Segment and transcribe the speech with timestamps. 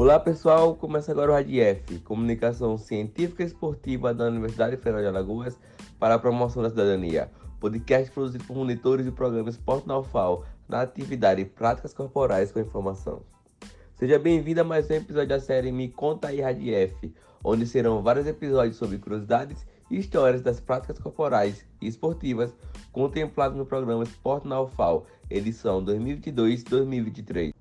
[0.00, 5.60] Olá pessoal, começa agora o RADIEF, Comunicação Científica e Esportiva da Universidade Federal de Alagoas
[5.98, 7.30] para a Promoção da Cidadania.
[7.60, 13.20] Podcast produzido por monitores do programa Esporte na UFAL, na atividade Práticas Corporais com Informação.
[13.94, 18.26] Seja bem-vindo a mais um episódio da série Me Conta aí RADIEF, onde serão vários
[18.26, 22.54] episódios sobre curiosidades e histórias das práticas corporais e esportivas
[22.90, 27.59] contempladas no programa Esporte na UFAL, edição 2022-2023.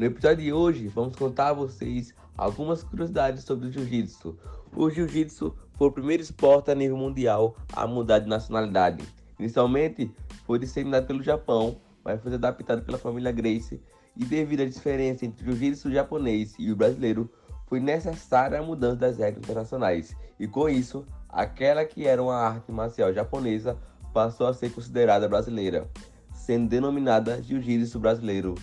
[0.00, 4.34] No episódio de hoje, vamos contar a vocês algumas curiosidades sobre o jiu-jitsu.
[4.74, 9.04] O jiu-jitsu foi o primeiro esporte a nível mundial a mudar de nacionalidade.
[9.38, 10.10] Inicialmente,
[10.46, 13.82] foi disseminado pelo Japão, mas foi adaptado pela família Gracie,
[14.16, 17.30] e devido à diferença entre o jiu-jitsu japonês e o brasileiro,
[17.66, 22.72] foi necessária a mudança das regras internacionais, e com isso, aquela que era uma arte
[22.72, 23.76] marcial japonesa
[24.14, 25.90] passou a ser considerada brasileira,
[26.32, 28.54] sendo denominada jiu-jitsu brasileiro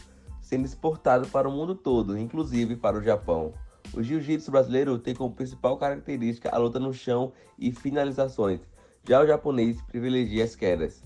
[0.48, 3.54] sendo exportado para o mundo todo, inclusive para o Japão.
[3.94, 8.62] O jiu-jitsu brasileiro tem como principal característica a luta no chão e finalizações,
[9.06, 11.04] já o japonês privilegia as quedas.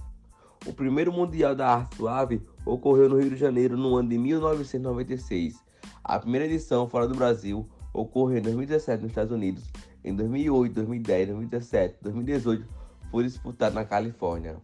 [0.68, 5.56] O primeiro Mundial da Arte Suave ocorreu no Rio de Janeiro no ano de 1996.
[6.04, 9.72] A primeira edição fora do Brasil ocorreu em 2017 nos Estados Unidos.
[10.04, 12.68] Em 2008, 2010, 2017, 2018
[13.10, 14.58] foi disputado na Califórnia.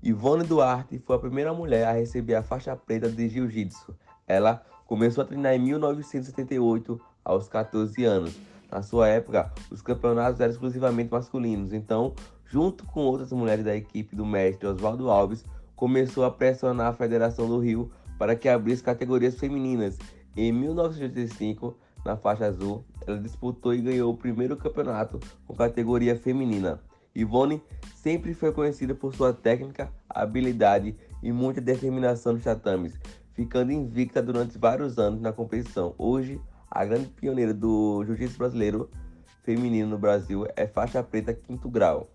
[0.00, 3.96] Ivone Duarte foi a primeira mulher a receber a faixa preta de jiu-jitsu.
[4.28, 8.38] Ela começou a treinar em 1978, aos 14 anos.
[8.70, 12.14] Na sua época, os campeonatos eram exclusivamente masculinos, então,
[12.46, 17.48] junto com outras mulheres da equipe do mestre Oswaldo Alves, começou a pressionar a Federação
[17.48, 19.98] do Rio para que abrisse categorias femininas.
[20.36, 26.80] Em 1985, na faixa azul, ela disputou e ganhou o primeiro campeonato com categoria feminina.
[27.14, 27.60] Ivone
[28.02, 32.98] sempre foi conhecida por sua técnica, habilidade e muita determinação nos tatames,
[33.32, 35.94] ficando invicta durante vários anos na competição.
[35.98, 36.40] Hoje,
[36.70, 38.88] a grande pioneira do jiu-jitsu brasileiro
[39.42, 42.08] feminino no Brasil é faixa preta quinto grau.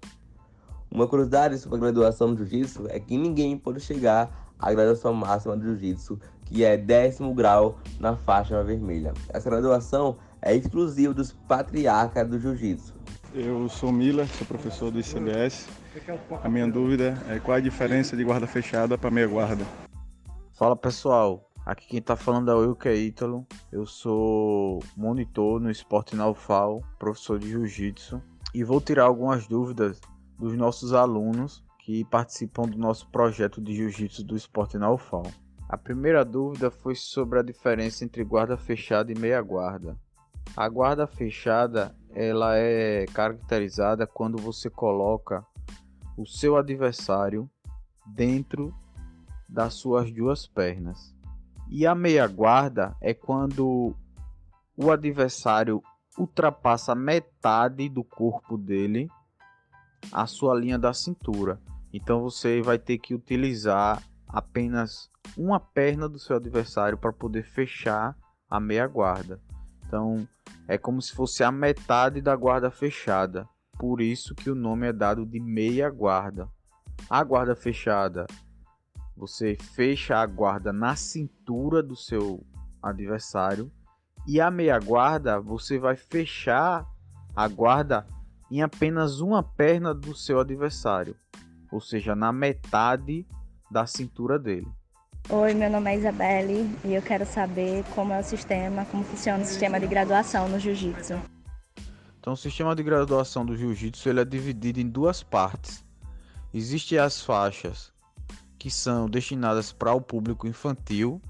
[0.89, 5.57] Uma curiosidade sobre a graduação no jiu-jitsu é que ninguém pode chegar à graduação máxima
[5.57, 9.13] do jiu-jitsu, que é décimo grau na faixa vermelha.
[9.29, 13.02] Essa graduação é exclusiva dos patriarcas do jiu-jitsu.
[13.35, 15.67] Eu sou Mila, sou professor do ICBS.
[16.43, 19.65] A minha dúvida é qual a diferença de guarda fechada para meia guarda.
[20.51, 23.47] Fala pessoal, aqui quem tá falando é o Wilker Ítalo.
[23.71, 28.21] Eu sou monitor no Esporte na UFAL, professor de Jiu-Jitsu
[28.53, 29.99] e vou tirar algumas dúvidas
[30.37, 35.25] dos nossos alunos que participam do nosso projeto de Jiu-Jitsu do Esporte na UFAL.
[35.67, 39.97] A primeira dúvida foi sobre a diferença entre guarda fechada e meia guarda.
[40.55, 45.45] A guarda fechada ela é caracterizada quando você coloca
[46.15, 47.49] o seu adversário
[48.05, 48.73] dentro
[49.49, 51.13] das suas duas pernas.
[51.69, 53.95] E a meia guarda é quando
[54.77, 55.81] o adversário
[56.17, 59.09] ultrapassa metade do corpo dele
[60.11, 61.59] a sua linha da cintura.
[61.91, 68.15] Então você vai ter que utilizar apenas uma perna do seu adversário para poder fechar
[68.49, 69.39] a meia guarda.
[69.93, 70.27] Então
[70.67, 73.47] é como se fosse a metade da guarda fechada.
[73.77, 76.49] Por isso que o nome é dado de meia guarda.
[77.07, 78.25] A guarda fechada,
[79.15, 82.43] você fecha a guarda na cintura do seu
[82.81, 83.71] adversário
[84.25, 86.87] e a meia guarda, você vai fechar
[87.35, 88.07] a guarda
[88.49, 91.15] em apenas uma perna do seu adversário,
[91.71, 93.27] ou seja, na metade
[93.69, 94.67] da cintura dele.
[95.29, 99.41] Oi, meu nome é Isabelle e eu quero saber como é o sistema, como funciona
[99.41, 101.13] o sistema de graduação no Jiu-Jitsu.
[102.19, 105.83] Então, o sistema de graduação do Jiu-Jitsu ele é dividido em duas partes.
[106.53, 107.93] Existem as faixas
[108.59, 111.21] que são destinadas para o público infantil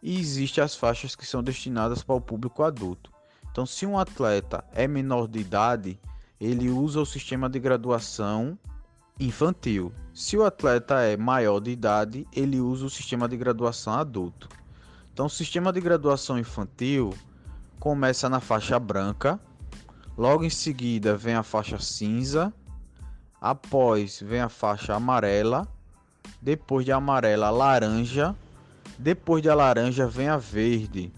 [0.00, 3.12] e existem as faixas que são destinadas para o público adulto.
[3.50, 6.00] Então, se um atleta é menor de idade,
[6.40, 8.56] ele usa o sistema de graduação
[9.18, 9.92] infantil.
[10.14, 14.48] Se o atleta é maior de idade, ele usa o sistema de graduação adulto.
[15.12, 17.12] Então, o sistema de graduação infantil
[17.80, 19.38] começa na faixa branca,
[20.16, 22.52] logo em seguida vem a faixa cinza,
[23.40, 25.66] após vem a faixa amarela,
[26.40, 28.34] depois de amarela, laranja,
[28.98, 31.12] depois de laranja vem a verde.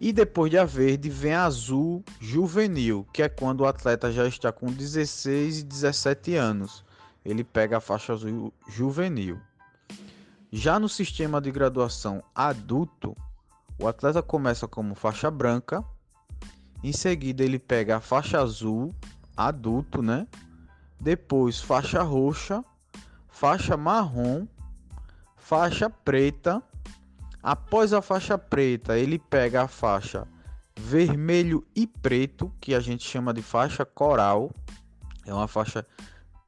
[0.00, 4.52] E depois de verde vem a azul juvenil, que é quando o atleta já está
[4.52, 6.84] com 16 e 17 anos
[7.24, 9.40] ele pega a faixa azul juvenil.
[10.50, 13.16] Já no sistema de graduação adulto,
[13.78, 15.84] o atleta começa como faixa branca,
[16.82, 18.94] em seguida ele pega a faixa azul
[19.36, 20.26] adulto, né?
[21.00, 22.64] Depois faixa roxa,
[23.28, 24.46] faixa marrom,
[25.36, 26.62] faixa preta,
[27.42, 30.26] Após a faixa preta, ele pega a faixa
[30.78, 34.50] vermelho e preto, que a gente chama de faixa coral.
[35.24, 35.86] É uma faixa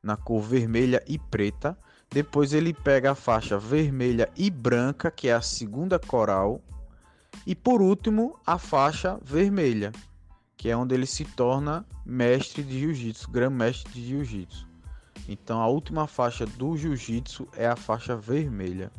[0.02, 1.76] na cor vermelha e preta.
[2.10, 6.60] Depois ele pega a faixa vermelha e branca, que é a segunda coral.
[7.46, 9.92] E por último, a faixa vermelha,
[10.56, 14.68] que é onde ele se torna mestre de jiu-jitsu, grão-mestre de jiu-jitsu.
[15.28, 18.90] Então a última faixa do jiu-jitsu é a faixa vermelha.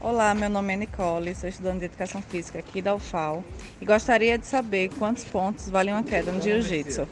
[0.00, 3.44] Olá, meu nome é Nicole, sou estudante de Educação Física aqui da UFAL
[3.80, 7.06] e gostaria de saber quantos pontos vale uma queda no Jiu-Jitsu.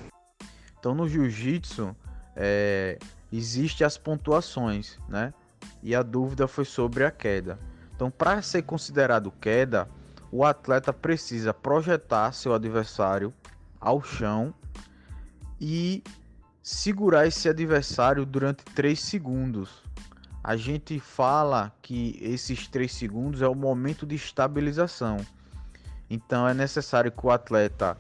[0.79, 1.95] Então, no Jiu-Jitsu,
[2.37, 2.99] é,
[3.33, 5.33] existe as pontuações, né?
[5.83, 7.59] E a dúvida foi sobre a queda.
[7.95, 9.89] Então, para ser considerado queda,
[10.31, 13.33] o atleta precisa projetar seu adversário
[13.81, 14.55] ao chão
[15.61, 16.03] e
[16.63, 19.83] segurar esse adversário durante 3 segundos
[20.43, 25.19] a gente fala que esses três segundos é o momento de estabilização.
[26.09, 27.97] Então é necessário que o atleta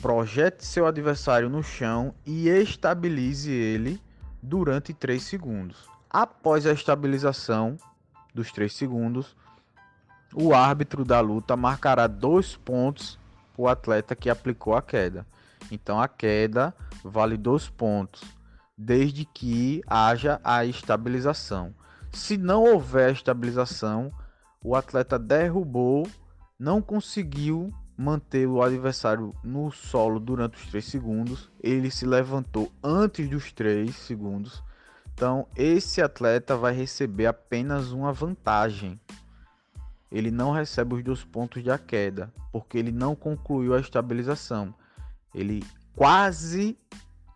[0.00, 4.00] projete seu adversário no chão e estabilize ele
[4.42, 5.88] durante 3 segundos.
[6.10, 7.76] Após a estabilização
[8.34, 9.36] dos 3 segundos,
[10.34, 13.18] o árbitro da luta marcará dois pontos
[13.54, 15.26] para o atleta que aplicou a queda.
[15.70, 18.22] Então a queda vale dois pontos
[18.76, 21.74] desde que haja a estabilização.
[22.12, 24.12] Se não houver estabilização,
[24.62, 26.06] o atleta derrubou,
[26.58, 33.28] não conseguiu manter o adversário no solo durante os 3 segundos, ele se levantou antes
[33.28, 34.62] dos 3 segundos.
[35.14, 39.00] Então, esse atleta vai receber apenas uma vantagem.
[40.12, 44.74] Ele não recebe os dois pontos da queda, porque ele não concluiu a estabilização.
[45.34, 45.64] Ele
[45.94, 46.78] quase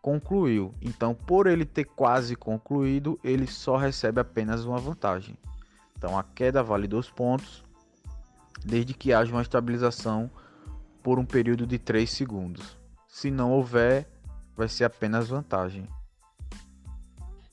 [0.03, 0.75] concluiu.
[0.81, 5.37] Então, por ele ter quase concluído, ele só recebe apenas uma vantagem.
[5.97, 7.65] Então, a queda vale dois pontos,
[8.65, 10.31] desde que haja uma estabilização
[11.03, 12.79] por um período de 3 segundos.
[13.09, 14.07] Se não houver,
[14.57, 15.87] vai ser apenas vantagem.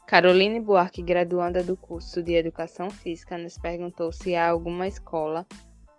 [0.06, 5.46] Caroline Buarque, graduanda do curso de Educação Física, nos perguntou se há alguma escola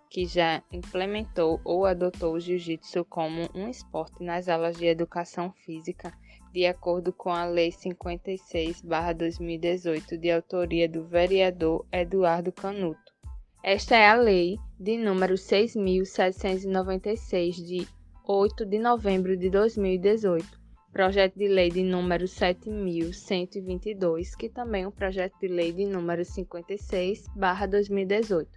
[0.09, 6.11] que já implementou ou adotou o jiu-jitsu como um esporte nas aulas de educação física
[6.51, 13.13] de acordo com a Lei 56-2018, de autoria do vereador Eduardo Canuto.
[13.61, 17.85] Esta é a lei de número 6.796, de
[18.25, 20.47] 8 de novembro de 2018,
[20.93, 26.21] projeto de lei de número 7.122, que também é um projeto de lei de número
[26.21, 28.47] 56-2018.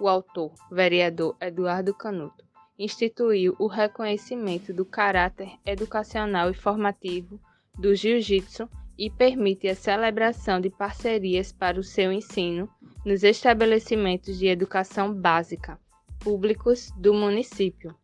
[0.00, 2.44] O autor, vereador Eduardo Canuto
[2.78, 7.40] instituiu o reconhecimento do caráter educacional e formativo
[7.76, 12.70] do jiu-jitsu e permite a celebração de parcerias para o seu ensino
[13.04, 15.78] nos estabelecimentos de educação básica
[16.20, 17.94] públicos do município.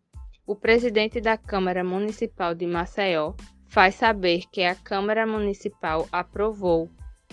[0.44, 3.34] O presidente da Câmara Municipal de Maceió
[3.68, 6.90] faz saber que a Câmara Municipal aprovou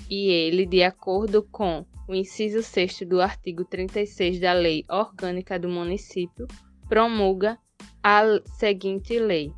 [0.09, 5.67] e ele, de acordo com o inciso 6 do artigo 36 da Lei Orgânica do
[5.67, 6.47] Município,
[6.87, 7.57] promulga
[8.03, 8.21] a
[8.59, 9.51] seguinte lei.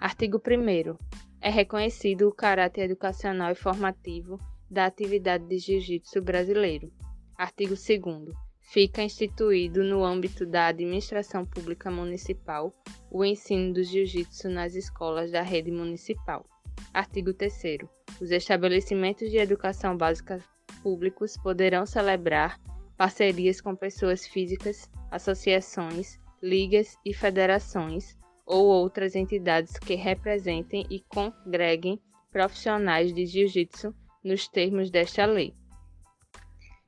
[0.00, 0.96] Artigo 1
[1.40, 4.40] É reconhecido o caráter educacional e formativo
[4.70, 6.92] da atividade de jiu-jitsu brasileiro.
[7.36, 12.74] Artigo 2 Fica instituído no âmbito da administração pública municipal
[13.10, 16.44] o ensino do jiu-jitsu nas escolas da rede municipal.
[16.92, 17.78] Artigo 3
[18.20, 20.42] Os estabelecimentos de educação básica
[20.82, 22.60] públicos poderão celebrar
[22.96, 32.00] parcerias com pessoas físicas associações, ligas e federações ou outras entidades que representem e congreguem
[32.30, 33.94] profissionais de jiu-jitsu
[34.26, 35.54] nos termos desta lei.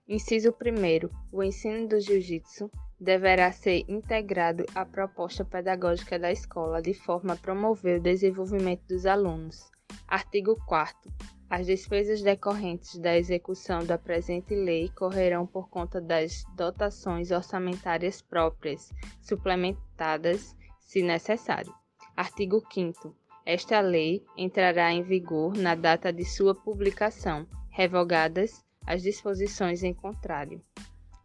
[0.09, 1.09] Inciso 1.
[1.30, 2.68] O ensino do jiu-jitsu
[2.99, 9.07] deverá ser integrado à proposta pedagógica da escola de forma a promover o desenvolvimento dos
[9.07, 9.71] alunos.
[10.09, 11.12] Artigo 4.
[11.49, 18.90] As despesas decorrentes da execução da presente lei correrão por conta das dotações orçamentárias próprias,
[19.23, 21.73] suplementadas, se necessário.
[22.16, 23.27] Artigo 5.
[23.49, 30.61] Esta lei entrará em vigor na data de sua publicação, revogadas as disposições em contrário.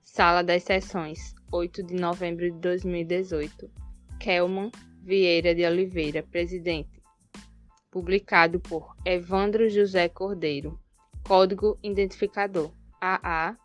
[0.02, 3.70] Sala das Sessões, 8 de novembro de 2018.
[4.22, 7.04] Kelman Vieira de Oliveira, presidente
[7.92, 10.80] publicado por Evandro José Cordeiro.
[11.28, 13.58] Código identificador AA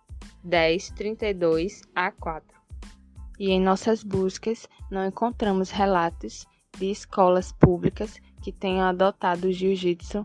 [0.44, 2.42] 1032A4.
[3.38, 6.44] E em nossas buscas não encontramos relatos
[6.76, 10.24] de escolas públicas que tenham adotado o jiu-jitsu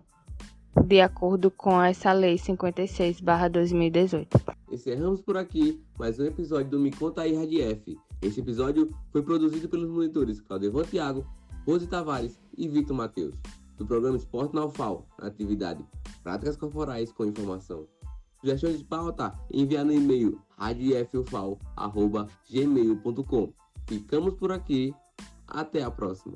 [0.85, 4.27] de acordo com essa lei 56/2018.
[4.71, 7.95] encerramos por aqui mais um episódio do Me Conta aí Rádio F.
[8.21, 11.23] Este episódio foi produzido pelos monitores Claudio Thiago,
[11.65, 13.35] Rose Tavares e Vitor Matheus,
[13.77, 15.85] do programa Esporte na UFAL, na atividade
[16.23, 17.85] Práticas Corporais com Informação.
[18.39, 23.53] Sugestões de pauta, enviar no e-mail radiofufal.gmail.com.
[23.87, 24.93] Ficamos por aqui,
[25.47, 26.35] até a próxima.